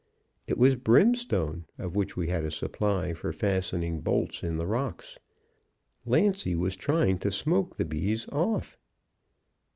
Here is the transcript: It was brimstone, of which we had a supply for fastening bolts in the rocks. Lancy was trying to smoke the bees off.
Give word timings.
It 0.47 0.57
was 0.57 0.75
brimstone, 0.75 1.65
of 1.77 1.95
which 1.95 2.17
we 2.17 2.29
had 2.29 2.43
a 2.43 2.49
supply 2.49 3.13
for 3.13 3.31
fastening 3.31 4.01
bolts 4.01 4.41
in 4.41 4.55
the 4.57 4.65
rocks. 4.65 5.19
Lancy 6.07 6.55
was 6.55 6.75
trying 6.75 7.19
to 7.19 7.29
smoke 7.29 7.75
the 7.75 7.85
bees 7.85 8.27
off. 8.29 8.79